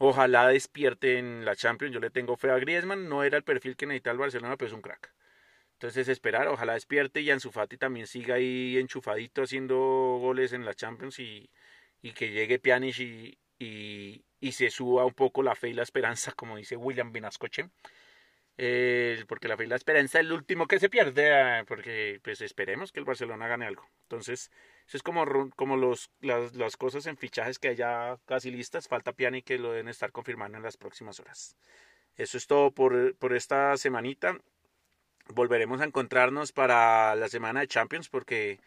Ojalá 0.00 0.48
despierte 0.48 1.18
en 1.18 1.44
la 1.44 1.54
Champions. 1.54 1.94
Yo 1.94 2.00
le 2.00 2.10
tengo 2.10 2.36
fe 2.36 2.50
a 2.50 2.58
Griezmann. 2.58 3.08
No 3.08 3.22
era 3.22 3.36
el 3.36 3.44
perfil 3.44 3.76
que 3.76 3.86
necesitaba 3.86 4.14
el 4.14 4.18
Barcelona, 4.18 4.56
pero 4.56 4.70
es 4.70 4.74
un 4.74 4.82
crack. 4.82 5.14
Entonces 5.74 6.08
esperar, 6.08 6.48
ojalá 6.48 6.72
despierte 6.72 7.20
y 7.20 7.30
Ansu 7.30 7.52
Fati 7.52 7.76
también 7.76 8.08
siga 8.08 8.34
ahí 8.34 8.76
enchufadito 8.76 9.42
haciendo 9.42 9.76
goles 10.20 10.52
en 10.52 10.64
la 10.64 10.74
Champions 10.74 11.20
y, 11.20 11.48
y 12.02 12.10
que 12.10 12.32
llegue 12.32 12.58
Pjanic 12.58 12.98
y, 12.98 13.38
y, 13.60 14.24
y, 14.40 14.50
se 14.50 14.68
suba 14.68 15.04
un 15.04 15.14
poco 15.14 15.44
la 15.44 15.54
fe 15.54 15.68
y 15.68 15.74
la 15.74 15.84
esperanza, 15.84 16.32
como 16.32 16.56
dice 16.56 16.74
William 16.74 17.12
Vinascoche. 17.12 17.70
Eh, 18.58 19.24
porque 19.28 19.48
la 19.48 19.56
fe 19.56 19.64
y 19.64 19.66
la 19.66 19.76
esperanza 19.76 20.20
es 20.20 20.26
el 20.26 20.32
último 20.32 20.66
que 20.66 20.78
se 20.78 20.90
pierde, 20.90 21.32
ah, 21.34 21.64
porque 21.66 22.20
pues 22.22 22.40
esperemos 22.42 22.92
que 22.92 23.00
el 23.00 23.06
Barcelona 23.06 23.48
gane 23.48 23.66
algo. 23.66 23.88
Entonces, 24.02 24.50
eso 24.86 24.96
es 24.96 25.02
como, 25.02 25.50
como 25.56 25.76
los, 25.76 26.10
las, 26.20 26.54
las 26.54 26.76
cosas 26.76 27.06
en 27.06 27.16
fichajes 27.16 27.58
que 27.58 27.68
haya 27.68 28.18
casi 28.26 28.50
listas, 28.50 28.88
falta 28.88 29.12
Piani 29.12 29.42
que 29.42 29.58
lo 29.58 29.72
deben 29.72 29.88
estar 29.88 30.12
confirmando 30.12 30.58
en 30.58 30.64
las 30.64 30.76
próximas 30.76 31.18
horas. 31.20 31.56
Eso 32.16 32.36
es 32.36 32.46
todo 32.46 32.72
por, 32.72 33.16
por 33.16 33.34
esta 33.34 33.76
semanita 33.76 34.38
volveremos 35.28 35.80
a 35.80 35.84
encontrarnos 35.84 36.52
para 36.52 37.14
la 37.14 37.28
semana 37.28 37.60
de 37.60 37.68
Champions 37.68 38.08
porque 38.08 38.60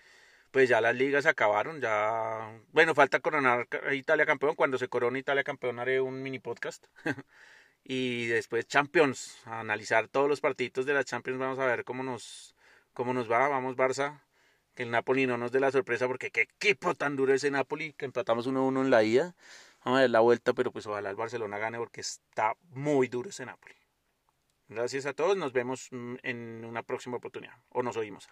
pues 0.51 0.70
ya 0.70 0.80
las 0.82 0.96
ligas 0.96 1.25
acabaron, 1.25 1.82
ya 1.82 2.50
bueno, 2.72 2.96
falta 2.96 3.20
coronar 3.20 3.68
a 3.86 3.94
Italia 3.94 4.25
campeón, 4.25 4.56
cuando 4.56 4.77
se 4.77 4.88
corone 4.88 5.20
Italia 5.20 5.44
campeón 5.44 5.80
haré 5.80 6.00
un 6.00 6.22
mini 6.24 6.39
podcast. 6.39 6.86
y 7.88 8.25
después 8.25 8.68
Champions, 8.68 9.38
a 9.46 9.60
analizar 9.60 10.08
todos 10.08 10.27
los 10.27 10.42
partidos 10.42 10.88
de 10.88 10.94
la 10.96 11.04
Champions, 11.04 11.39
vamos 11.39 11.60
a 11.60 11.65
ver 11.65 11.86
cómo 11.86 12.04
nos 12.04 12.56
cómo 12.94 13.13
nos 13.13 13.30
va, 13.32 13.48
vamos 13.48 13.75
Barça, 13.75 14.22
que 14.74 14.84
el 14.84 14.92
Napoli 14.92 15.27
no 15.27 15.38
nos 15.38 15.51
dé 15.51 15.60
la 15.60 15.72
sorpresa 15.72 16.08
porque 16.08 16.32
qué 16.32 16.42
equipo 16.42 16.96
tan 16.96 17.15
duro 17.15 17.34
ese 17.34 17.51
Napoli, 17.51 17.94
que 17.94 18.06
empatamos 18.06 18.48
1-1 18.48 18.82
en 18.82 18.89
la 18.89 19.04
ida. 19.04 19.36
Vamos 19.84 20.00
a 20.00 20.01
ver 20.01 20.10
la 20.10 20.22
vuelta, 20.22 20.54
pero 20.54 20.72
pues 20.72 20.88
ojalá 20.88 21.12
el 21.12 21.15
Barcelona 21.15 21.60
gane 21.60 21.77
porque 21.77 22.01
está 22.01 22.55
muy 22.72 23.07
duro 23.07 23.29
ese 23.29 23.46
Napoli. 23.46 23.75
Gracias 24.68 25.05
a 25.05 25.14
todos, 25.14 25.38
nos 25.38 25.53
vemos 25.53 25.90
mm, 25.92 26.16
en 26.24 26.66
una 26.66 26.81
próxima 26.81 27.18
oportunidad. 27.18 27.53
O 27.70 27.83
nos 27.83 27.98
oímos. 27.98 28.27